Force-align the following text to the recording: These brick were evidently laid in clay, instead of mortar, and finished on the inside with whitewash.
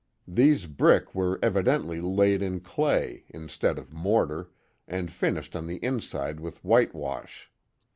These 0.27 0.65
brick 0.65 1.13
were 1.13 1.37
evidently 1.43 2.01
laid 2.01 2.41
in 2.41 2.61
clay, 2.61 3.25
instead 3.29 3.77
of 3.77 3.93
mortar, 3.93 4.49
and 4.87 5.11
finished 5.11 5.55
on 5.55 5.67
the 5.67 5.77
inside 5.85 6.39
with 6.39 6.57
whitewash. 6.65 7.51